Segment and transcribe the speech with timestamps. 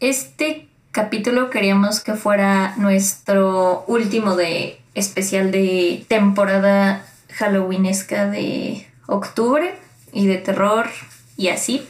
[0.00, 9.76] Este capítulo queríamos que fuera nuestro último de especial de temporada halloweenesca de octubre
[10.12, 10.86] y de terror
[11.36, 11.86] y así.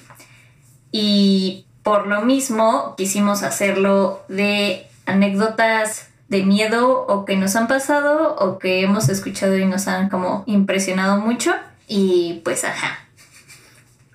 [0.92, 8.36] Y por lo mismo quisimos hacerlo de anécdotas de miedo o que nos han pasado
[8.36, 11.54] o que hemos escuchado y nos han como impresionado mucho.
[11.86, 13.07] Y pues ajá.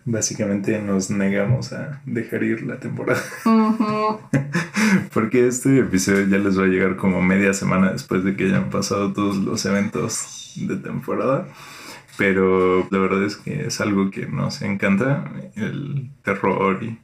[0.06, 3.22] Básicamente nos negamos a dejar ir la temporada.
[5.14, 8.70] Porque este episodio ya les va a llegar como media semana después de que hayan
[8.70, 11.48] pasado todos los eventos de temporada.
[12.18, 17.00] Pero la verdad es que es algo que nos encanta, el terror y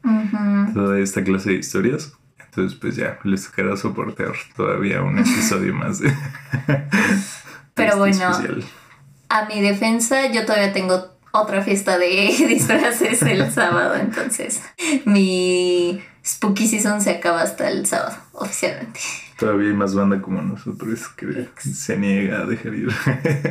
[0.73, 2.13] toda esta clase de historias.
[2.45, 6.11] Entonces, pues ya, les tocará soportar todavía un episodio más de...
[7.75, 8.31] Pero este bueno,
[9.29, 12.07] a mi defensa, yo todavía tengo otra fiesta de
[12.47, 14.61] disfraces el sábado, entonces
[15.05, 18.99] mi Spooky Season se acaba hasta el sábado, oficialmente.
[19.37, 22.89] Todavía hay más banda como nosotros que se niega a dejar ir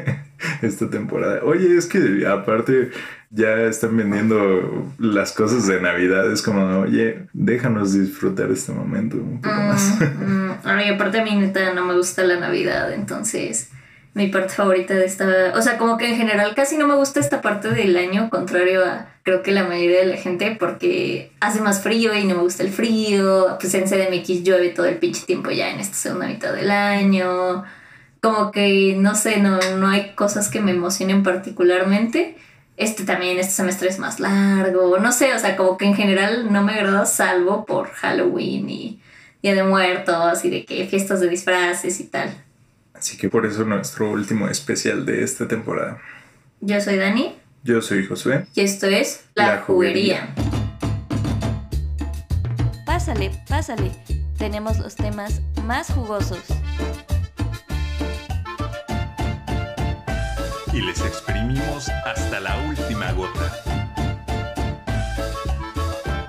[0.62, 1.40] esta temporada.
[1.44, 2.90] Oye, es que aparte
[3.30, 6.30] ya están vendiendo las cosas de Navidad.
[6.30, 9.98] Es como, oye, déjanos disfrutar este momento un poco más.
[9.98, 10.94] Mm, mm.
[10.94, 13.70] aparte a mí neta no me gusta la Navidad, entonces
[14.18, 17.20] mi parte favorita de esta, o sea, como que en general casi no me gusta
[17.20, 21.60] esta parte del año, contrario a creo que la mayoría de la gente, porque hace
[21.60, 25.24] más frío y no me gusta el frío, pues en CDMX llueve todo el pinche
[25.24, 27.62] tiempo ya en esta segunda mitad del año,
[28.20, 32.36] como que no sé, no, no hay cosas que me emocionen particularmente.
[32.76, 36.52] Este también, este semestre es más largo, no sé, o sea, como que en general
[36.52, 39.00] no me agrada salvo por Halloween y
[39.42, 42.47] Día de Muertos y de que fiestas de disfraces y tal.
[42.98, 46.00] Así que por eso nuestro último especial de esta temporada.
[46.60, 47.36] Yo soy Dani.
[47.62, 48.46] Yo soy Josué.
[48.54, 50.34] Y esto es La, Juguería.
[52.84, 53.92] Pásale, pásale.
[54.36, 56.42] Tenemos los temas más jugosos.
[60.72, 63.52] Y les exprimimos hasta la última gota.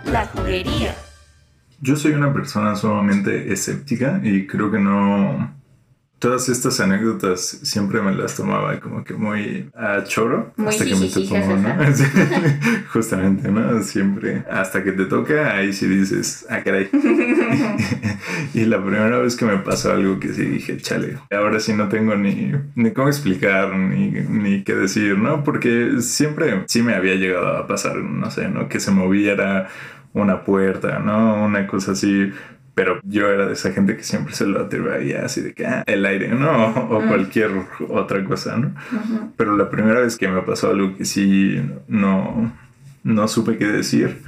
[0.06, 0.94] La, juguería.
[1.82, 5.59] Yo soy una persona sumamente escéptica y creo que no
[6.20, 11.08] todas estas anécdotas siempre me las tomaba como que muy a choro hasta que me
[11.08, 11.76] tocó, ¿no?
[12.94, 13.82] Justamente, ¿no?
[13.82, 16.90] Siempre hasta que te toca, ahí sí dices, ah, caray.
[18.54, 21.88] y la primera vez que me pasó algo que sí dije, chale, ahora sí no
[21.88, 25.44] tengo ni, ni cómo explicar, ni, ni qué decir, ¿no?
[25.46, 28.68] Porque siempre sí me había llegado a pasar, no sé, ¿no?
[28.68, 29.70] Que se moviera
[30.14, 31.46] una puerta, ¿no?
[31.46, 32.32] Una cosa así
[32.80, 35.84] pero yo era de esa gente que siempre se lo atribuía así de que ah,
[35.86, 36.70] el aire, ¿no?
[36.90, 37.52] O, cualquier
[37.90, 38.74] otra cosa, ¿no?
[39.36, 42.54] Pero la primera vez que me pasó algo que sí no,
[43.04, 44.22] no supe qué decir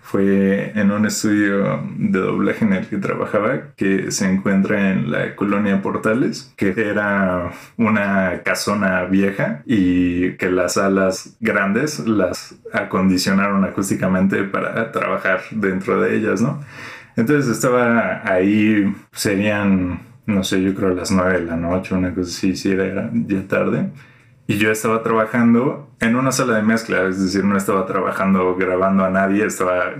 [0.00, 5.36] fue en un estudio de doblaje en el que trabajaba que se encuentra en la
[5.36, 14.44] colonia Portales, que era una casona vieja y que las salas grandes las acondicionaron acústicamente
[14.44, 16.64] para trabajar dentro de ellas, ¿no?
[17.18, 22.30] Entonces estaba ahí, serían, no sé, yo creo las nueve de la noche, una cosa
[22.30, 23.90] así, si era ya tarde.
[24.46, 29.04] Y yo estaba trabajando en una sala de mezcla, es decir, no estaba trabajando grabando
[29.04, 29.94] a nadie, estaba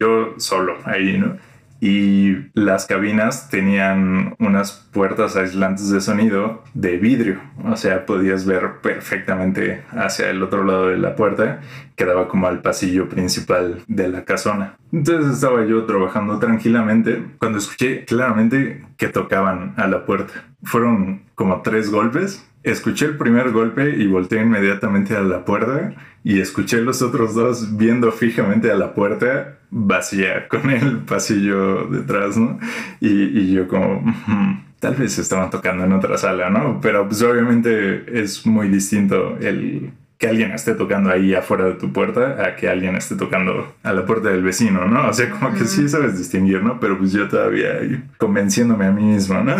[0.00, 1.36] yo solo ahí, ¿no?
[1.84, 8.80] Y las cabinas tenían unas puertas aislantes de sonido de vidrio, o sea, podías ver
[8.80, 11.60] perfectamente hacia el otro lado de la puerta,
[11.96, 14.76] que daba como al pasillo principal de la casona.
[14.92, 20.34] Entonces estaba yo trabajando tranquilamente cuando escuché claramente que tocaban a la puerta.
[20.62, 22.48] Fueron como tres golpes.
[22.62, 27.76] Escuché el primer golpe y volteé inmediatamente a la puerta y escuché los otros dos
[27.76, 32.58] viendo fijamente a la puerta vacía con el pasillo detrás, ¿no?
[33.00, 34.04] Y, yo como,
[34.78, 36.80] tal vez estaban tocando en otra sala, ¿no?
[36.80, 41.92] Pero pues obviamente es muy distinto el que alguien esté tocando ahí afuera de tu
[41.92, 45.08] puerta a que alguien esté tocando a la puerta del vecino, ¿no?
[45.08, 46.78] O sea, como que sí sabes distinguir, ¿no?
[46.78, 47.80] Pero pues yo todavía
[48.18, 49.56] convenciéndome a mí mismo, ¿no?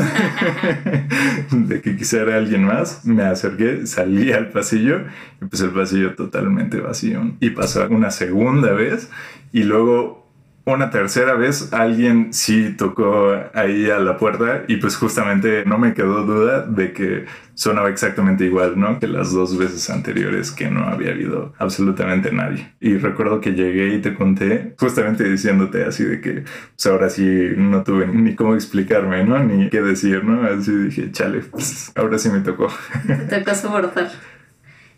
[1.51, 5.01] de que quisiera alguien más, me acerqué, salí al pasillo
[5.41, 7.33] y pues el pasillo totalmente vacío.
[7.41, 9.11] Y pasó una segunda vez
[9.53, 10.22] y luego
[10.65, 15.93] una tercera vez alguien sí tocó ahí a la puerta y pues justamente no me
[15.93, 19.01] quedó duda de que sonaba exactamente igual, ¿no?
[19.01, 22.75] Que las dos veces anteriores que no había habido absolutamente nadie.
[22.81, 26.45] Y recuerdo que llegué y te conté justamente diciéndote así de que
[26.77, 27.25] pues ahora sí
[27.57, 29.43] no tuve ni cómo explicarme, ¿no?
[29.43, 30.45] Ni qué decir, ¿no?
[30.45, 32.69] Así dije, chale, pues ahora sí me tocó.
[33.07, 34.11] Te tocó soportar.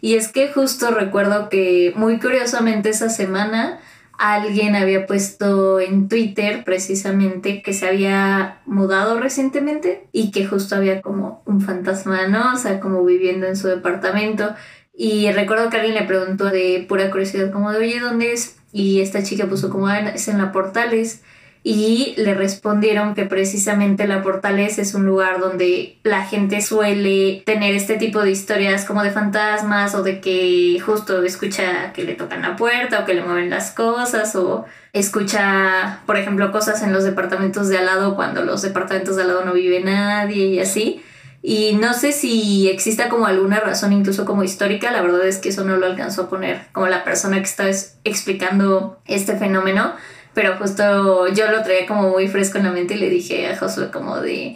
[0.02, 3.78] Y es que justo recuerdo que muy curiosamente esa semana
[4.18, 11.02] alguien había puesto en Twitter precisamente que se había mudado recientemente y que justo había
[11.02, 12.54] como un fantasma, ¿no?
[12.54, 14.54] O sea, como viviendo en su departamento.
[14.96, 18.56] Y recuerdo que alguien le preguntó de pura curiosidad, como de, oye, ¿dónde es?
[18.72, 21.22] Y esta chica puso como, ah, es en la Portales
[21.66, 27.74] y le respondieron que precisamente la Portales es un lugar donde la gente suele tener
[27.74, 32.42] este tipo de historias como de fantasmas o de que justo escucha que le tocan
[32.42, 37.02] la puerta o que le mueven las cosas o escucha, por ejemplo, cosas en los
[37.02, 41.02] departamentos de al lado cuando los departamentos de al lado no vive nadie y así.
[41.40, 45.48] Y no sé si exista como alguna razón incluso como histórica, la verdad es que
[45.48, 47.70] eso no lo alcanzó a poner como la persona que estaba
[48.04, 49.94] explicando este fenómeno,
[50.34, 53.56] pero justo yo lo traía como muy fresco en la mente y le dije a
[53.56, 54.54] Josué como de...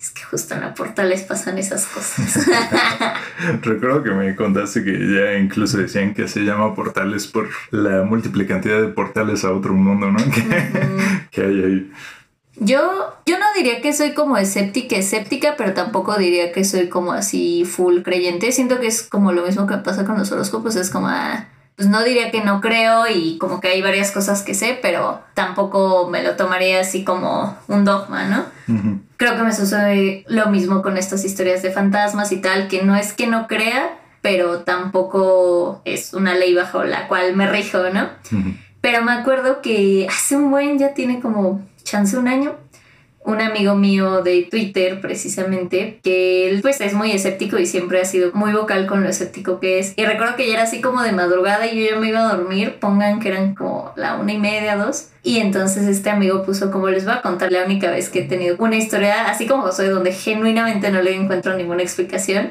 [0.00, 2.46] Es que justo en la portales pasan esas cosas.
[3.62, 8.46] Recuerdo que me contaste que ya incluso decían que se llama portales por la múltiple
[8.46, 10.18] cantidad de portales a otro mundo, ¿no?
[11.32, 11.92] Que, hay ahí.
[12.60, 17.12] Yo, yo no diría que soy como escéptica, escéptica, pero tampoco diría que soy como
[17.12, 18.52] así full creyente.
[18.52, 21.88] Siento que es como lo mismo que pasa con los horóscopos, es como, ah, pues
[21.88, 26.08] no diría que no creo y como que hay varias cosas que sé, pero tampoco
[26.10, 28.46] me lo tomaría así como un dogma, ¿no?
[29.16, 32.96] Creo que me sucede lo mismo con estas historias de fantasmas y tal, que no
[32.96, 38.08] es que no crea, pero tampoco es una ley bajo la cual me rijo, ¿no?
[38.80, 42.56] Pero me acuerdo que hace un buen, ya tiene como chance un año,
[43.28, 48.06] un amigo mío de Twitter precisamente, que él pues es muy escéptico y siempre ha
[48.06, 49.92] sido muy vocal con lo escéptico que es.
[49.96, 52.34] Y recuerdo que ya era así como de madrugada y yo ya me iba a
[52.34, 55.10] dormir, pongan que eran como la una y media, dos.
[55.22, 58.24] Y entonces este amigo puso como les voy a contar la única vez que he
[58.24, 62.50] tenido una historia, así como soy, donde genuinamente no le encuentro ninguna explicación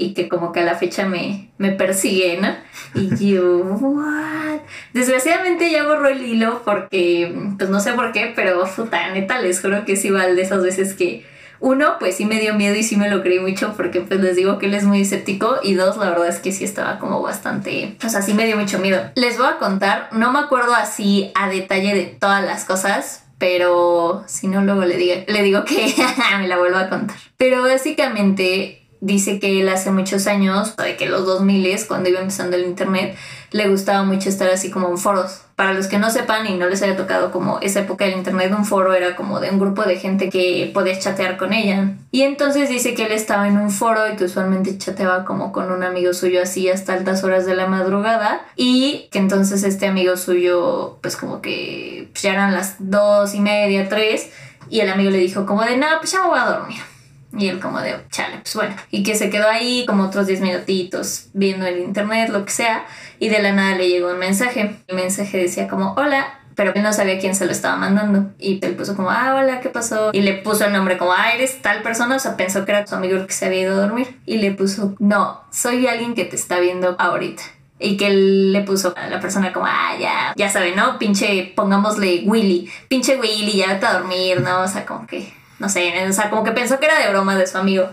[0.00, 2.48] y que como que a la fecha me, me persigue, ¿no?
[2.94, 4.60] Y yo, ¿what?
[4.94, 9.60] Desgraciadamente ya borró el hilo porque, pues no sé por qué, pero puta, neta, les
[9.60, 11.26] juro que es igual de esas veces que
[11.60, 14.34] uno, pues sí me dio miedo y sí me lo creí mucho porque pues les
[14.34, 17.20] digo que él es muy escéptico y dos, la verdad es que sí estaba como
[17.20, 19.02] bastante, o sea, sí me dio mucho miedo.
[19.14, 24.24] Les voy a contar, no me acuerdo así a detalle de todas las cosas, pero
[24.26, 25.94] si no luego le digo, le digo que
[26.38, 27.16] me la vuelvo a contar.
[27.36, 32.56] Pero básicamente dice que él hace muchos años, de que los 2000 cuando iba empezando
[32.56, 33.16] el internet,
[33.52, 35.42] le gustaba mucho estar así como en foros.
[35.56, 38.52] Para los que no sepan y no les haya tocado como esa época del internet,
[38.56, 41.96] un foro era como de un grupo de gente que podías chatear con ella.
[42.12, 45.70] Y entonces dice que él estaba en un foro y que usualmente chateaba como con
[45.70, 50.16] un amigo suyo así hasta altas horas de la madrugada y que entonces este amigo
[50.16, 54.30] suyo pues como que ya eran las dos y media, tres
[54.70, 56.89] y el amigo le dijo como de nada, pues ya me voy a dormir.
[57.36, 58.74] Y él como de, chale, pues bueno.
[58.90, 62.84] Y que se quedó ahí como otros 10 minutitos viendo el internet, lo que sea.
[63.18, 64.78] Y de la nada le llegó un mensaje.
[64.88, 68.32] El mensaje decía como, hola, pero él no sabía quién se lo estaba mandando.
[68.38, 70.10] Y él puso como, ah, hola, ¿qué pasó?
[70.12, 72.16] Y le puso el nombre como, ah, eres tal persona.
[72.16, 74.20] O sea, pensó que era su amigo el que se había ido a dormir.
[74.26, 77.42] Y le puso, no, soy alguien que te está viendo ahorita.
[77.78, 80.98] Y que él le puso a la persona como, ah, ya, ya sabe, ¿no?
[80.98, 82.70] Pinche, pongámosle Willy.
[82.88, 84.62] Pinche Willy, ya vete a dormir, ¿no?
[84.62, 87.36] O sea, como que no sé, o sea, como que pensó que era de broma
[87.36, 87.88] de su amigo.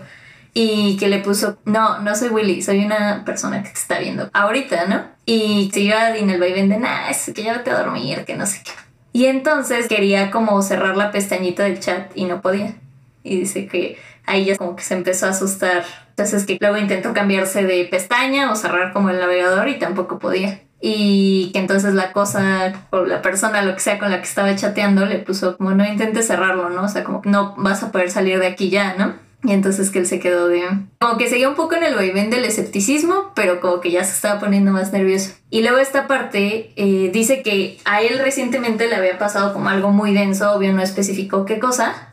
[0.54, 4.28] Y que le puso, no, no soy Willy, soy una persona que te está viendo
[4.32, 5.04] ahorita, ¿no?
[5.24, 8.34] Y se iba en el vaivén de, nada, es que ya vete a dormir, que
[8.34, 8.72] no sé qué.
[9.12, 12.74] Y entonces quería como cerrar la pestañita del chat y no podía.
[13.22, 15.84] Y dice que ahí ya como que se empezó a asustar.
[16.10, 20.60] Entonces que luego intentó cambiarse de pestaña o cerrar como el navegador y tampoco podía
[20.80, 24.54] y que entonces la cosa o la persona, lo que sea con la que estaba
[24.54, 26.84] chateando, le puso como no intentes cerrarlo, ¿no?
[26.84, 29.14] O sea, como no vas a poder salir de aquí ya, ¿no?
[29.44, 30.62] Y entonces que él se quedó de...
[31.00, 34.12] Como que seguía un poco en el vaivén del escepticismo, pero como que ya se
[34.12, 35.30] estaba poniendo más nervioso.
[35.48, 39.90] Y luego esta parte eh, dice que a él recientemente le había pasado como algo
[39.90, 42.07] muy denso, obvio no especificó qué cosa,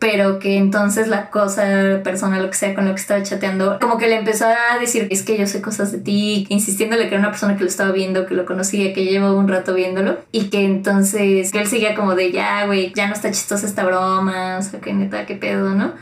[0.00, 3.98] pero que entonces la cosa, persona, lo que sea con lo que estaba chateando, como
[3.98, 7.18] que le empezó a decir, es que yo sé cosas de ti, insistiéndole que era
[7.18, 10.44] una persona que lo estaba viendo, que lo conocía, que llevaba un rato viéndolo, y
[10.48, 14.56] que entonces, que él seguía como de, ya, güey, ya no está chistosa esta broma,
[14.58, 15.92] o sea, que neta, qué pedo, ¿no?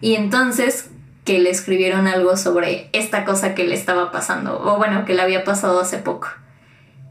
[0.00, 0.90] Y entonces
[1.24, 5.22] que le escribieron algo sobre esta cosa que le estaba pasando, o bueno, que le
[5.22, 6.28] había pasado hace poco.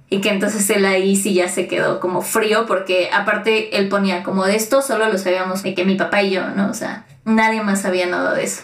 [0.09, 4.23] Y que entonces él ahí sí ya se quedó como frío porque aparte él ponía
[4.23, 6.69] como de esto solo lo sabíamos que mi papá y yo, ¿no?
[6.69, 8.63] O sea, nadie más sabía nada de eso.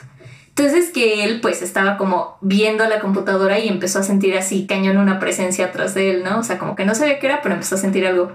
[0.49, 4.97] Entonces que él pues estaba como viendo la computadora y empezó a sentir así cañón
[4.97, 6.39] una presencia atrás de él, ¿no?
[6.39, 8.33] O sea, como que no sabía qué era, pero empezó a sentir algo.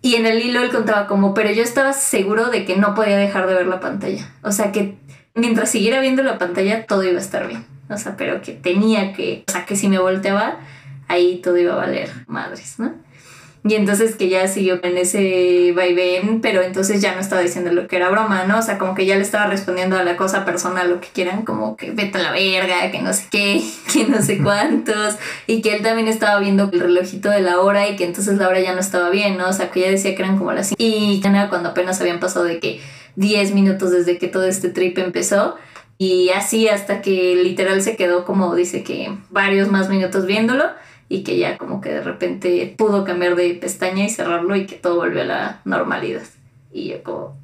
[0.00, 3.16] Y en el hilo él contaba como, pero yo estaba seguro de que no podía
[3.16, 4.28] dejar de ver la pantalla.
[4.42, 4.96] O sea, que
[5.34, 7.64] mientras siguiera viendo la pantalla todo iba a estar bien.
[7.88, 10.56] O sea, pero que tenía que, o sea, que si me volteaba
[11.08, 12.92] ahí todo iba a valer madres, ¿no?
[13.64, 17.86] Y entonces que ya siguió en ese vaivén, pero entonces ya no estaba diciendo lo
[17.86, 18.58] que era broma, ¿no?
[18.58, 21.44] O sea, como que ya le estaba respondiendo a la cosa personal, lo que quieran,
[21.44, 25.14] como que vete a la verga, que no sé qué, que no sé cuántos,
[25.46, 28.48] y que él también estaba viendo el relojito de la hora y que entonces la
[28.48, 29.48] hora ya no estaba bien, ¿no?
[29.48, 30.74] O sea, que ya decía que eran como las...
[30.76, 32.80] Y era cuando apenas habían pasado de que
[33.14, 35.56] 10 minutos desde que todo este trip empezó.
[35.98, 40.64] Y así hasta que literal se quedó como dice que varios más minutos viéndolo
[41.12, 44.76] y que ya como que de repente pudo cambiar de pestaña y cerrarlo y que
[44.76, 46.22] todo volvió a la normalidad.
[46.72, 47.36] Y yo como...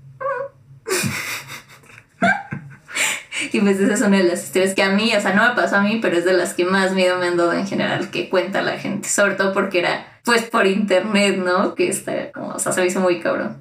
[3.52, 5.54] y pues esa es una de las historias que a mí, o sea, no me
[5.54, 8.10] pasó a mí, pero es de las que más miedo me han dado en general
[8.10, 11.74] que cuenta la gente, sobre todo porque era pues por internet, ¿no?
[11.74, 13.58] Que está como, o sea, se me hizo muy cabrón.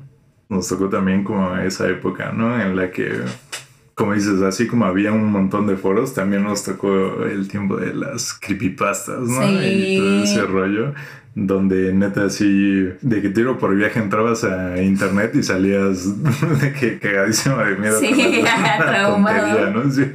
[0.47, 2.57] Nos tocó también como esa época, ¿no?
[2.61, 3.11] En la que
[3.97, 7.95] como dices, así como había un montón de foros, también nos tocó el tiempo de
[7.95, 9.43] las creepypastas, ¿no?
[9.59, 10.93] Y todo ese rollo,
[11.33, 16.21] donde neta así, de que tiro por viaje entrabas a internet y salías
[16.61, 17.99] de que cagadísimo de miedo.
[17.99, 18.13] Sí,
[18.77, 19.71] traumado.
[19.71, 19.91] ¿no?
[19.91, 20.05] Sí.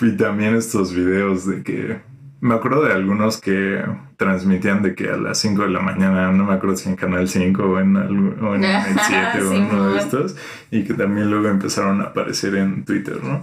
[0.00, 1.98] Y también estos videos de que
[2.44, 3.82] me acuerdo de algunos que
[4.18, 7.26] transmitían de que a las 5 de la mañana, no me acuerdo si en Canal
[7.26, 10.36] 5 o en, o en el 7 o uno de estos,
[10.70, 13.42] y que también luego empezaron a aparecer en Twitter, ¿no?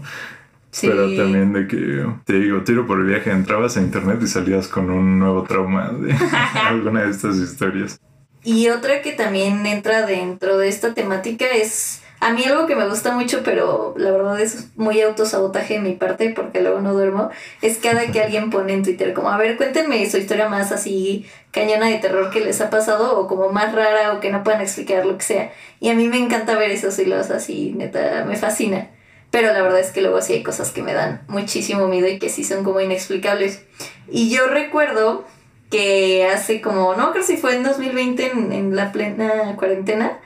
[0.70, 0.88] Sí.
[0.88, 4.68] Pero también de que, te digo, tiro por el viaje, entrabas a internet y salías
[4.68, 6.14] con un nuevo trauma de
[6.68, 8.00] alguna de estas historias.
[8.44, 12.88] Y otra que también entra dentro de esta temática es a mí algo que me
[12.88, 17.32] gusta mucho, pero la verdad es muy autosabotaje de mi parte porque luego no duermo,
[17.64, 21.26] es cada que alguien pone en Twitter como, a ver, cuéntenme su historia más así
[21.50, 24.62] cañona de terror que les ha pasado o como más rara o que no puedan
[24.62, 25.54] explicar lo que sea.
[25.80, 28.92] Y a mí me encanta ver esos hilos así, neta, me fascina.
[29.32, 32.20] Pero la verdad es que luego sí hay cosas que me dan muchísimo miedo y
[32.20, 33.64] que sí son como inexplicables.
[34.08, 35.26] Y yo recuerdo
[35.72, 40.20] que hace como, no creo si fue en 2020 en, en la plena cuarentena,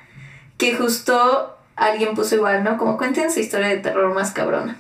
[0.58, 2.78] que justo alguien puso igual, ¿no?
[2.78, 4.78] Como cuenten su historia de terror más cabrona.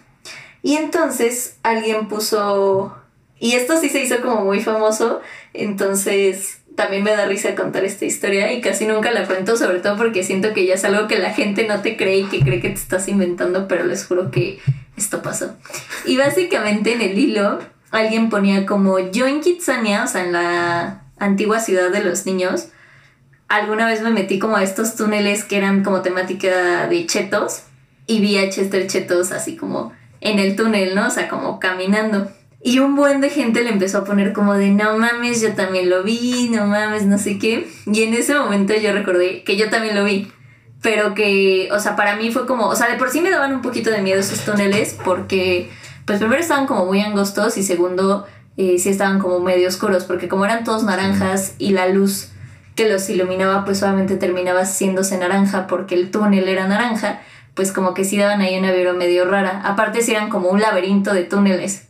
[0.62, 2.98] Y entonces alguien puso,
[3.40, 5.22] y esto sí se hizo como muy famoso,
[5.54, 9.96] entonces también me da risa contar esta historia y casi nunca la cuento, sobre todo
[9.98, 12.62] porque siento que ya es algo que la gente no te cree y que cree
[12.62, 14.60] que te estás inventando, pero les juro que
[14.98, 15.56] esto pasó.
[16.06, 17.60] Y básicamente en el hilo
[17.92, 22.70] alguien ponía como yo en Kitsania, o sea, en la antigua ciudad de los niños,
[23.48, 27.64] alguna vez me metí como a estos túneles que eran como temática de chetos
[28.08, 31.08] y vi a Chester Chetos así como en el túnel, ¿no?
[31.08, 32.32] O sea, como caminando.
[32.64, 35.90] Y un buen de gente le empezó a poner como de, no mames, yo también
[35.90, 37.68] lo vi, no mames, no sé qué.
[37.86, 40.32] Y en ese momento yo recordé que yo también lo vi.
[40.82, 43.54] Pero que, o sea, para mí fue como, o sea, de por sí me daban
[43.54, 45.70] un poquito de miedo esos túneles porque,
[46.06, 48.26] pues primero estaban como muy angostos y segundo,
[48.58, 52.30] eh, sí estaban como medio oscuros porque como eran todos naranjas y la luz
[52.76, 57.22] que los iluminaba pues solamente terminaba haciéndose naranja porque el túnel era naranja,
[57.54, 59.62] pues como que sí daban ahí una vibra medio rara.
[59.64, 61.88] Aparte sí eran como un laberinto de túneles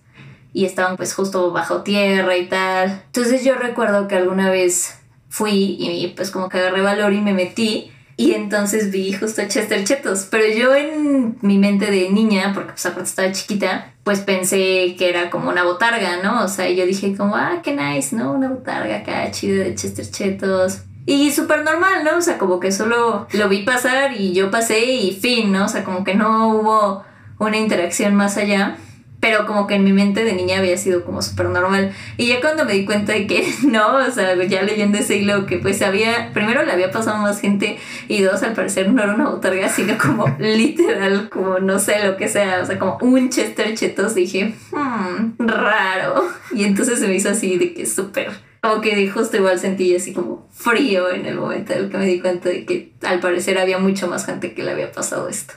[0.53, 3.01] y estaban pues justo bajo tierra y tal.
[3.07, 7.33] Entonces yo recuerdo que alguna vez fui y pues como que agarré valor y me
[7.33, 10.27] metí y entonces vi justo Chester Chetos.
[10.29, 15.09] Pero yo en mi mente de niña, porque pues aparte estaba chiquita, pues pensé que
[15.09, 16.43] era como una botarga, ¿no?
[16.43, 18.31] O sea, yo dije como, ah, qué nice, ¿no?
[18.33, 20.81] Una botarga acá chida de Chester Chetos.
[21.05, 22.17] Y súper normal, ¿no?
[22.17, 25.65] O sea, como que solo lo vi pasar y yo pasé y fin, ¿no?
[25.65, 27.03] O sea, como que no hubo
[27.37, 28.77] una interacción más allá
[29.25, 31.91] pero como que en mi mente de niña había sido como súper normal.
[32.15, 35.47] Y ya cuando me di cuenta de que no, o sea, ya leyendo ese hilo,
[35.47, 39.15] que pues había, primero le había pasado más gente y dos, al parecer no era
[39.15, 43.31] una botarga, sino como literal, como no sé lo que sea, o sea, como un
[43.31, 46.27] Chester Chetos, dije, hmm, raro.
[46.53, 48.29] Y entonces se me hizo así de que súper
[48.65, 52.05] como que justo igual sentí así como frío en el momento en el que me
[52.05, 55.53] di cuenta de que al parecer había mucho más gente que le había pasado esto.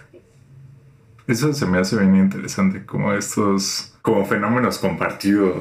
[1.28, 5.56] Eso se me hace bien interesante, como estos, como fenómenos compartidos.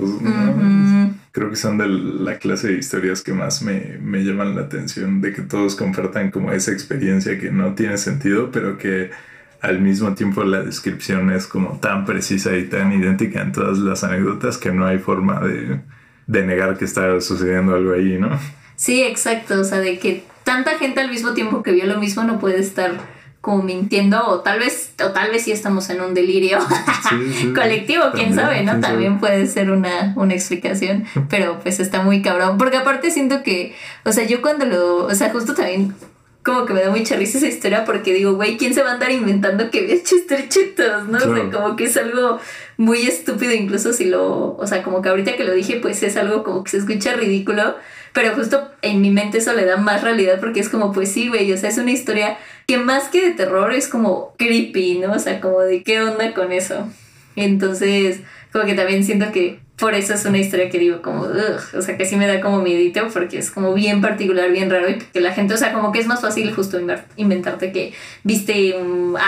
[1.33, 5.19] Creo que son de la clase de historias que más me, me llaman la atención,
[5.19, 9.11] de que todos compartan como esa experiencia que no tiene sentido, pero que
[9.59, 14.05] al mismo tiempo la descripción es como tan precisa y tan idéntica en todas las
[14.05, 15.81] anécdotas que no hay forma de,
[16.27, 18.39] de negar que está sucediendo algo ahí, ¿no?
[18.77, 22.23] Sí, exacto, o sea, de que tanta gente al mismo tiempo que vio lo mismo
[22.23, 23.16] no puede estar
[23.47, 26.59] como mintiendo o tal vez o tal vez sí estamos en un delirio
[27.55, 28.81] colectivo, quién sabe, ¿no?
[28.81, 33.73] También puede ser una, una explicación, pero pues está muy cabrón, porque aparte siento que,
[34.03, 35.95] o sea, yo cuando lo, o sea, justo también
[36.43, 38.93] como que me da mucha risa esa historia porque digo, güey, ¿quién se va a
[38.95, 41.07] andar inventando que ve Chester Chetos?
[41.07, 41.17] ¿No?
[41.17, 42.39] O sea, como que es algo
[42.75, 46.17] muy estúpido incluso si lo, o sea, como que ahorita que lo dije, pues es
[46.17, 47.77] algo como que se escucha ridículo,
[48.17, 51.27] pero justo en mi mente eso le da más realidad porque es como, pues sí,
[51.27, 55.11] güey, o sea, es una historia que más que de terror es como creepy, ¿no?
[55.11, 56.89] O sea, como de qué onda con eso.
[57.35, 58.21] Entonces,
[58.51, 61.27] como que también siento que por eso es una historia que digo como,
[61.75, 64.89] o sea, que sí me da como miedito porque es como bien particular, bien raro
[64.89, 66.79] y que la gente, o sea, como que es más fácil justo
[67.17, 67.93] inventarte que
[68.23, 68.75] viste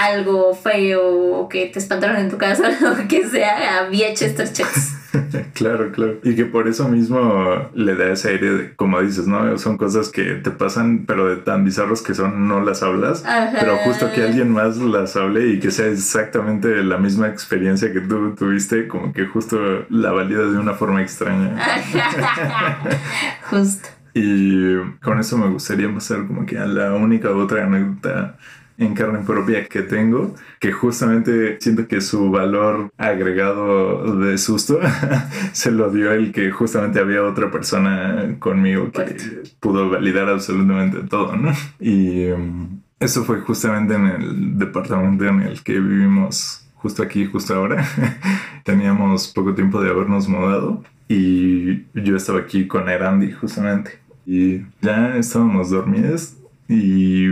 [0.01, 2.71] algo feo o que te espantaron en tu casa
[3.03, 4.98] o que sea a VHS checks.
[5.53, 6.19] claro, claro.
[6.23, 9.57] Y que por eso mismo le da ese aire de, como dices, ¿no?
[9.57, 13.23] Son cosas que te pasan, pero de tan bizarros que son, no las hablas.
[13.59, 18.01] Pero justo que alguien más las hable y que sea exactamente la misma experiencia que
[18.01, 21.55] tú tuviste, como que justo la valida de una forma extraña.
[23.49, 23.89] justo.
[24.13, 28.37] Y con eso me gustaría pasar como que a la única otra anécdota
[28.79, 34.79] en carne propia que tengo, que justamente siento que su valor agregado de susto
[35.51, 41.35] se lo dio el que justamente había otra persona conmigo que pudo validar absolutamente todo,
[41.35, 41.51] ¿no?
[41.79, 47.53] Y um, eso fue justamente en el departamento en el que vivimos justo aquí, justo
[47.55, 47.85] ahora.
[48.63, 53.99] Teníamos poco tiempo de habernos mudado y yo estaba aquí con Erandi justamente.
[54.25, 56.37] Y ya estábamos dormidos
[56.69, 57.27] y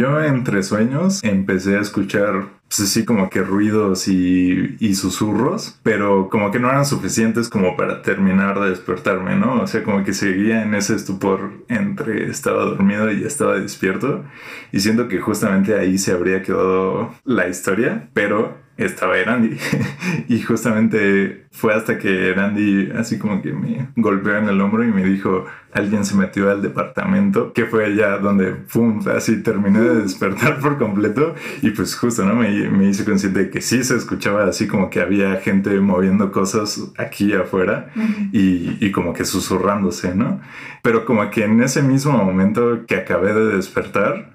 [0.00, 6.28] yo entre sueños empecé a escuchar pues así como que ruidos y, y, susurros, pero
[6.30, 9.60] como que no eran suficientes como para terminar de despertarme, ¿no?
[9.60, 14.24] O sea, como que seguía en ese estupor entre estaba dormido y estaba despierto
[14.70, 19.56] y siento que justamente ahí se habría quedado la historia, pero estaba Erandi.
[20.28, 24.92] y justamente fue hasta que Erandi así como que me golpeó en el hombro y
[24.92, 30.02] me dijo, alguien se metió al departamento, que fue allá donde, pum, así terminé de
[30.02, 31.34] despertar por completo.
[31.62, 32.34] Y pues justo, ¿no?
[32.34, 36.32] Me, me hice consciente de que sí se escuchaba así como que había gente moviendo
[36.32, 37.90] cosas aquí afuera
[38.32, 40.40] y, y como que susurrándose, ¿no?
[40.82, 44.32] Pero como que en ese mismo momento que acabé de despertar,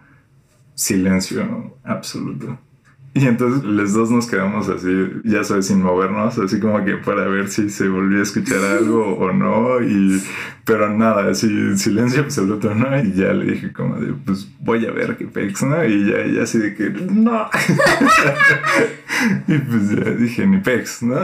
[0.75, 2.59] silencio absoluto.
[3.17, 4.89] Y entonces los dos nos quedamos así,
[5.23, 9.15] ya sabes, sin movernos, así como que para ver si se volvía a escuchar algo
[9.17, 9.81] o no.
[9.81, 10.21] Y,
[10.65, 13.01] pero nada, así silencio absoluto, ¿no?
[13.01, 15.85] Y ya le dije como de, pues voy a ver qué pex, ¿no?
[15.85, 17.49] Y ya, ya así de que, no.
[19.47, 21.15] y pues ya dije, ni pex, ¿no?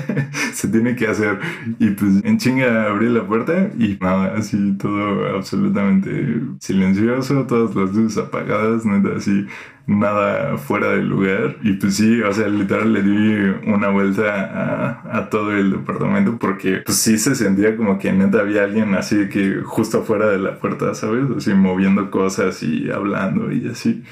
[0.54, 1.40] se tiene que hacer.
[1.78, 7.94] Y pues en chinga abrí la puerta y nada, así todo absolutamente silencioso, todas las
[7.94, 9.46] luces apagadas, neta, así
[9.86, 11.56] nada fuera del lugar.
[11.62, 16.38] Y pues sí, o sea, literal le di una vuelta a, a, todo el departamento
[16.38, 20.38] porque pues sí se sentía como que neta había alguien así que justo afuera de
[20.38, 21.24] la puerta, ¿sabes?
[21.36, 24.02] Así moviendo cosas y hablando y así.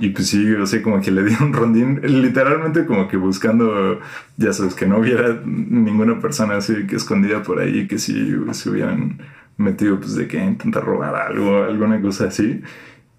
[0.00, 3.98] Y pues sí, o sea, como que le di un rondín, literalmente como que buscando,
[4.36, 8.70] ya sabes, que no hubiera ninguna persona así que escondida por ahí, que si se
[8.70, 9.20] hubieran
[9.56, 12.62] metido pues de que intentar robar algo, alguna cosa así.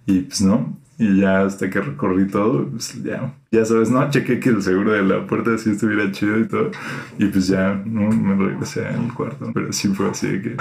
[0.05, 4.38] Y pues no, y ya hasta que recorrí todo, pues ya, ya sabes, no, chequé
[4.41, 6.71] que el seguro de la puerta sí estuviera chido y todo.
[7.17, 9.49] Y pues ya, no, me regresé al cuarto.
[9.53, 10.57] Pero sí fue así de que,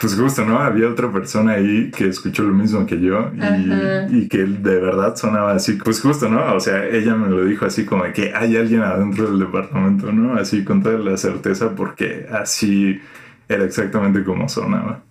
[0.00, 0.60] pues justo, ¿no?
[0.60, 5.16] Había otra persona ahí que escuchó lo mismo que yo y, y, que de verdad
[5.16, 5.72] sonaba así.
[5.72, 6.54] Pues justo, ¿no?
[6.54, 10.38] O sea, ella me lo dijo así como que hay alguien adentro del departamento, ¿no?
[10.38, 13.00] Así con toda la certeza porque así
[13.48, 15.02] era exactamente como sonaba.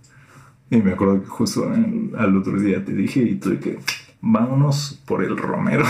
[0.70, 1.70] Y me acuerdo que justo
[2.18, 3.78] al otro día te dije y tuve que
[4.26, 5.86] vámonos por el Romero.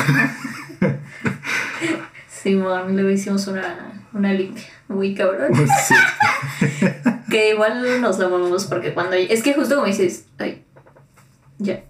[2.28, 5.54] Simón, luego hicimos una, una limpia muy cabrón.
[7.30, 9.16] que igual nos la movemos porque cuando...
[9.16, 10.66] Es que justo como dices, ay,
[11.58, 11.84] ya.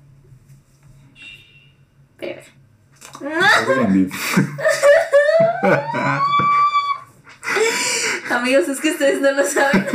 [2.17, 2.41] Pero...
[8.29, 9.85] Amigos, es que ustedes no lo saben.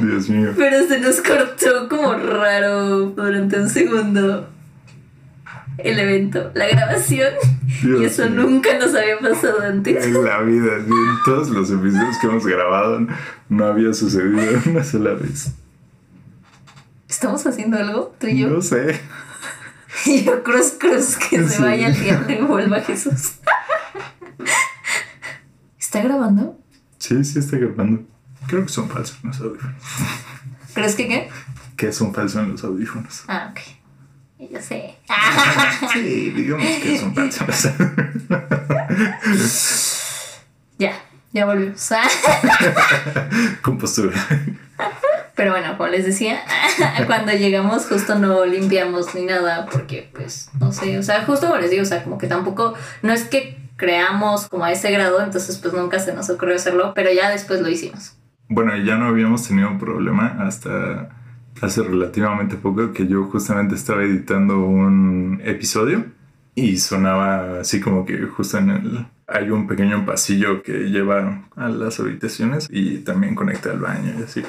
[0.00, 0.52] Dios mío.
[0.56, 4.48] Pero se nos cortó como raro durante un segundo
[5.78, 7.34] el evento, la grabación.
[7.82, 10.04] y eso nunca nos había pasado antes.
[10.04, 10.88] En la vida, en
[11.24, 13.06] todos los episodios que hemos grabado
[13.48, 15.52] no había sucedido una sola vez.
[17.08, 18.48] ¿Estamos haciendo algo, tú y yo?
[18.48, 19.00] No sé.
[20.04, 23.37] Y yo, cruz, cruz, que se vaya el diablo y vuelva Jesús.
[25.88, 26.54] ¿Está grabando?
[26.98, 28.02] Sí, sí está grabando.
[28.46, 29.82] Creo que son falsos los audífonos.
[30.74, 31.30] ¿Crees que qué?
[31.78, 33.24] Que son falsos en los audífonos.
[33.26, 34.50] Ah, ok.
[34.50, 34.96] Yo sé.
[35.94, 37.72] sí, digamos que son falsos.
[40.78, 40.92] ya,
[41.32, 41.88] ya volvimos.
[43.62, 44.14] Compostura.
[45.36, 46.42] Pero bueno, como les decía,
[47.06, 51.58] cuando llegamos justo no limpiamos ni nada porque pues no sé, o sea, justo como
[51.58, 55.22] les digo, o sea, como que tampoco, no es que creamos como a ese grado,
[55.22, 58.18] entonces pues nunca se nos ocurrió hacerlo, pero ya después lo hicimos.
[58.50, 61.10] bueno, ya no habíamos tenido problema hasta
[61.62, 66.06] hace relativamente poco que yo justamente estaba editando un episodio
[66.54, 69.06] y sonaba así como que justo en el...
[69.26, 74.22] Hay un pequeño pasillo que lleva a las habitaciones y también conecta al baño y
[74.22, 74.42] así.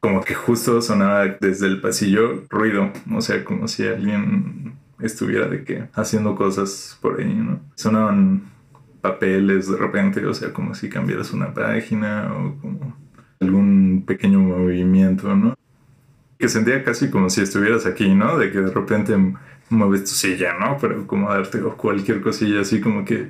[0.00, 5.64] Como que justo sonaba desde el pasillo ruido, o sea, como si alguien estuviera de
[5.64, 7.60] que haciendo cosas por ahí, ¿no?
[7.74, 8.53] Sonaban
[9.04, 12.96] papeles de repente, o sea, como si cambiaras una página o como
[13.38, 15.54] algún pequeño movimiento, ¿no?
[16.38, 18.38] Que sentía casi como si estuvieras aquí, ¿no?
[18.38, 19.14] De que de repente
[19.68, 20.78] mueves tu silla, ¿no?
[20.78, 23.28] Para acomodarte o cualquier cosilla así como que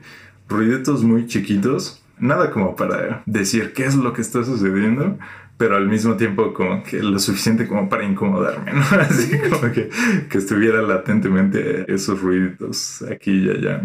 [0.49, 2.05] ruiditos muy chiquitos.
[2.21, 5.19] Nada como para decir qué es lo que está sucediendo,
[5.57, 8.83] pero al mismo tiempo como que lo suficiente como para incomodarme, ¿no?
[9.01, 9.91] Así como que,
[10.31, 13.83] que estuviera latentemente esos ruiditos aquí y allá.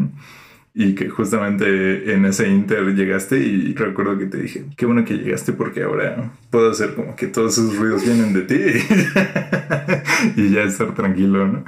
[0.73, 5.15] Y que justamente en ese inter llegaste y recuerdo que te dije, qué bueno que
[5.15, 8.55] llegaste porque ahora puedo hacer como que todos esos ruidos vienen de ti
[10.41, 11.63] y ya estar tranquilo, ¿no?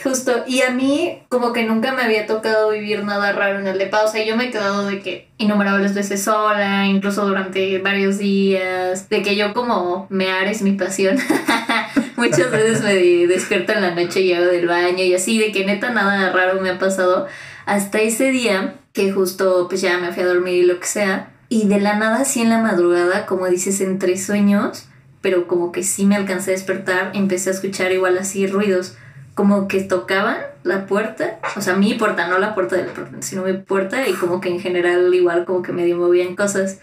[0.00, 3.76] Justo, y a mí como que nunca me había tocado vivir nada raro en el
[3.76, 8.16] depa, o sea, yo me he quedado de que innumerables veces sola, incluso durante varios
[8.16, 11.18] días, de que yo como mear es mi pasión,
[12.16, 12.94] muchas veces me
[13.26, 16.58] despierto en la noche y hago del baño y así, de que neta nada raro
[16.62, 17.28] me ha pasado,
[17.66, 21.32] hasta ese día que justo pues ya me fui a dormir y lo que sea,
[21.48, 24.86] y de la nada así en la madrugada, como dices, entre sueños,
[25.20, 28.96] pero como que sí me alcancé a despertar, empecé a escuchar igual así ruidos
[29.34, 33.54] como que tocaban la puerta, o sea, mi puerta, no la puerta del sino mi
[33.54, 36.78] puerta, y como que en general igual como que medio movían cosas.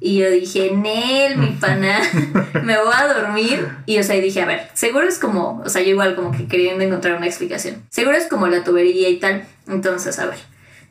[0.00, 2.00] Y yo dije, Nel, mi pana,
[2.64, 3.68] me voy a dormir.
[3.86, 6.48] Y o sea, dije, a ver, seguro es como, o sea, yo igual como que
[6.48, 7.84] queriendo encontrar una explicación.
[7.90, 9.44] Seguro es como la tubería y tal.
[9.68, 10.38] Entonces, a ver,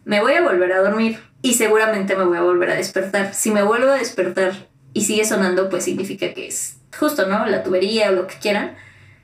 [0.05, 3.33] me voy a volver a dormir y seguramente me voy a volver a despertar.
[3.33, 7.45] Si me vuelvo a despertar y sigue sonando, pues significa que es justo, ¿no?
[7.47, 8.75] La tubería o lo que quieran.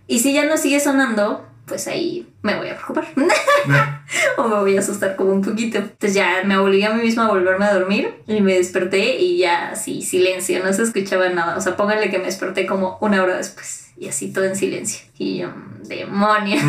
[0.07, 3.07] Y si ya no sigue sonando, pues ahí me voy a preocupar.
[4.37, 5.79] o me voy a asustar como un poquito.
[5.79, 9.39] Entonces ya me obligué a mí misma a volverme a dormir y me desperté y
[9.39, 11.57] ya así, silencio, no se escuchaba nada.
[11.57, 15.07] O sea, pónganle que me desperté como una hora después y así todo en silencio.
[15.17, 15.49] Y yo,
[15.87, 16.61] demonios.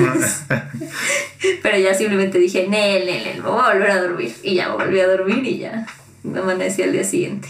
[1.63, 4.35] Pero ya simplemente dije, Nel, Nel, voy a volver a dormir.
[4.43, 5.87] Y ya volví a dormir y ya
[6.23, 7.49] me amanecí al día siguiente.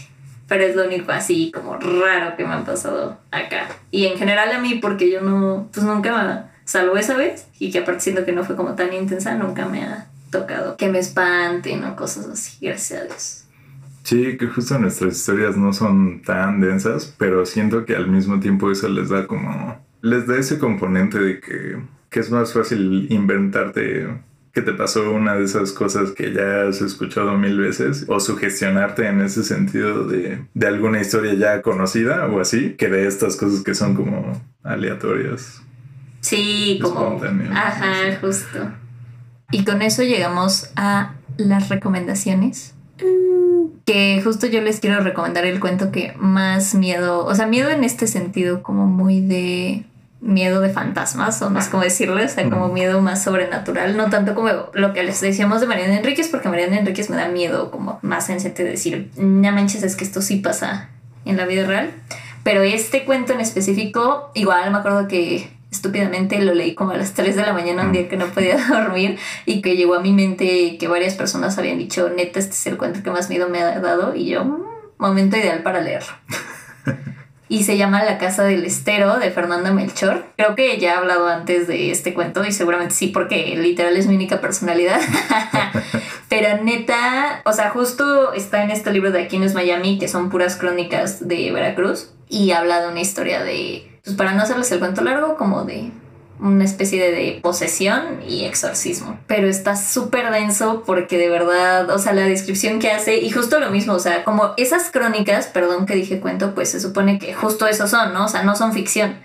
[0.48, 3.68] Pero es lo único así como raro que me ha pasado acá.
[3.92, 7.78] Y en general a mí, porque yo no, pues nunca salvo esa vez, y que
[7.78, 11.84] aparte siento que no fue como tan intensa, nunca me ha tocado que me espanten
[11.84, 13.42] o cosas así, gracias a Dios.
[14.02, 18.70] Sí, que justo nuestras historias no son tan densas, pero siento que al mismo tiempo
[18.70, 21.78] eso les da como, les da ese componente de que,
[22.10, 24.06] que es más fácil inventarte
[24.52, 29.06] que te pasó una de esas cosas que ya has escuchado mil veces o sugestionarte
[29.06, 33.62] en ese sentido de, de alguna historia ya conocida o así, que de estas cosas
[33.62, 35.62] que son como aleatorias.
[36.26, 37.20] Sí, como...
[37.54, 38.72] Ajá, justo.
[39.52, 42.74] Y con eso llegamos a las recomendaciones.
[43.84, 47.84] Que justo yo les quiero recomendar el cuento que más miedo, o sea, miedo en
[47.84, 49.84] este sentido como muy de
[50.20, 54.10] miedo de fantasmas, o no sé cómo decirlo, o sea, como miedo más sobrenatural, no
[54.10, 57.70] tanto como lo que les decíamos de Mariana Enríquez, porque Mariana Enríquez me da miedo
[57.70, 60.88] como más en sentido de decir, no manches, es que esto sí pasa
[61.24, 61.92] en la vida real.
[62.42, 67.14] Pero este cuento en específico, igual me acuerdo que estúpidamente lo leí como a las
[67.14, 70.12] 3 de la mañana un día que no podía dormir y que llegó a mi
[70.12, 73.62] mente que varias personas habían dicho, neta, este es el cuento que más miedo me
[73.62, 74.64] ha dado y yo, mm,
[74.98, 76.12] momento ideal para leerlo.
[77.48, 80.26] y se llama La Casa del Estero de Fernanda Melchor.
[80.36, 84.06] Creo que ya he hablado antes de este cuento y seguramente sí porque literal es
[84.06, 85.00] mi única personalidad.
[86.28, 90.28] Pero neta, o sea, justo está en este libro de Aquí es Miami, que son
[90.28, 94.78] puras crónicas de Veracruz y habla de una historia de pues para no hacerles el
[94.78, 95.90] cuento largo, como de
[96.38, 99.18] una especie de, posesión y exorcismo.
[99.26, 103.58] Pero está súper denso porque de verdad, o sea, la descripción que hace, y justo
[103.58, 107.34] lo mismo, o sea, como esas crónicas, perdón que dije cuento, pues se supone que
[107.34, 108.26] justo eso son, ¿no?
[108.26, 109.16] O sea, no son ficción.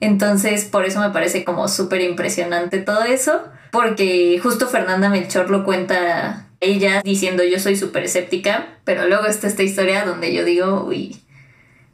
[0.00, 5.64] Entonces, por eso me parece como súper impresionante todo eso, porque justo Fernanda Melchor lo
[5.64, 10.84] cuenta ella diciendo yo soy súper escéptica, pero luego está esta historia donde yo digo,
[10.86, 11.22] uy,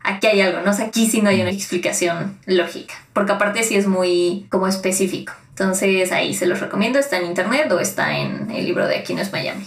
[0.03, 0.71] aquí hay algo, ¿no?
[0.71, 5.33] O aquí sí no hay una explicación lógica, porque aparte sí es muy como específico.
[5.51, 9.15] Entonces ahí se los recomiendo, está en internet o está en el libro de Aquí
[9.15, 9.65] no es Miami.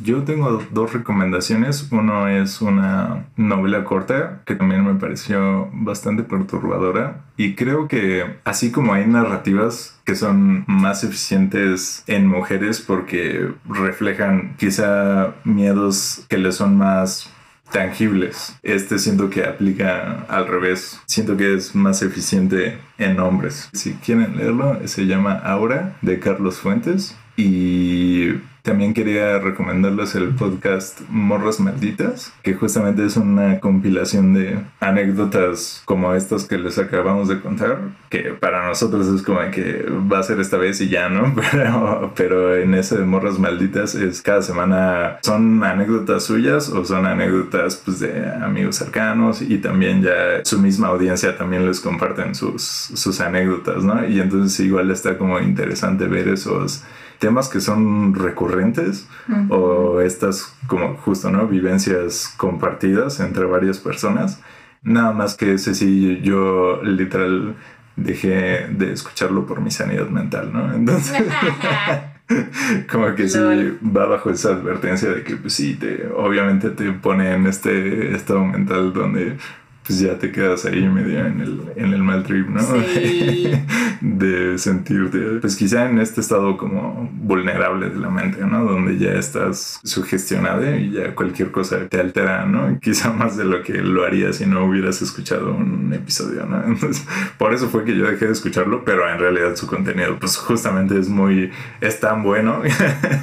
[0.00, 1.88] Yo tengo dos recomendaciones.
[1.90, 7.24] Uno es una novela corta que también me pareció bastante perturbadora.
[7.36, 14.54] Y creo que así como hay narrativas que son más eficientes en mujeres porque reflejan
[14.56, 17.28] quizá miedos que les son más
[17.72, 18.56] tangibles.
[18.62, 21.00] Este siento que aplica al revés.
[21.06, 23.68] Siento que es más eficiente en nombres.
[23.72, 27.16] Si quieren leerlo, se llama Aura de Carlos Fuentes.
[27.38, 35.82] Y también quería recomendarles el podcast Morras Malditas, que justamente es una compilación de anécdotas
[35.84, 37.78] como estas que les acabamos de contar,
[38.10, 41.32] que para nosotros es como que va a ser esta vez y ya, ¿no?
[41.52, 47.06] Pero, pero en ese de Morras Malditas es cada semana son anécdotas suyas o son
[47.06, 52.62] anécdotas pues, de amigos cercanos y también ya su misma audiencia también les comparten sus,
[52.62, 54.06] sus anécdotas, ¿no?
[54.08, 56.82] Y entonces igual está como interesante ver esos
[57.18, 59.08] temas que son recurrentes
[59.48, 61.46] o estas como justo, ¿no?
[61.46, 64.40] Vivencias compartidas entre varias personas.
[64.82, 67.56] Nada más que ese sí, yo literal
[67.96, 70.72] dejé de escucharlo por mi sanidad mental, ¿no?
[70.72, 71.16] Entonces...
[72.92, 77.32] como que sí va bajo esa advertencia de que pues sí te obviamente te pone
[77.32, 79.38] en este estado mental donde
[79.86, 82.60] pues ya te quedas ahí medio en el, en el mal trip, ¿no?
[82.60, 83.50] Sí.
[84.00, 88.64] de sentirte, pues quizá en este estado como vulnerable de la mente, ¿no?
[88.64, 92.78] Donde ya estás sugestionado y ya cualquier cosa te altera, ¿no?
[92.80, 96.64] Quizá más de lo que lo harías si no hubieras escuchado un episodio, ¿no?
[96.64, 97.06] Entonces,
[97.38, 100.98] por eso fue que yo dejé de escucharlo, pero en realidad su contenido, pues justamente
[100.98, 102.62] es muy, es tan bueno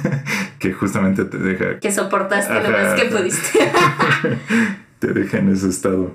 [0.58, 1.78] que justamente te deja...
[1.80, 3.58] Que soportaste lo más que pudiste.
[4.98, 6.14] te deja en ese estado.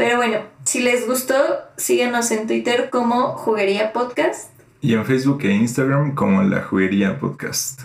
[0.00, 1.34] Pero bueno, si les gustó,
[1.76, 4.48] síganos en Twitter como Juguería Podcast.
[4.80, 7.82] Y en Facebook e Instagram como La Juguería Podcast.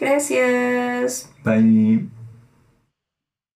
[0.00, 1.30] Gracias.
[1.44, 2.08] Bye.